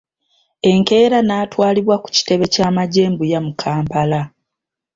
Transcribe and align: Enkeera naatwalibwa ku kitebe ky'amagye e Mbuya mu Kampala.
Enkeera 0.71 1.17
naatwalibwa 1.23 1.95
ku 2.03 2.09
kitebe 2.15 2.45
ky'amagye 2.53 3.01
e 3.07 3.11
Mbuya 3.11 3.39
mu 3.45 3.51
Kampala. 3.61 4.21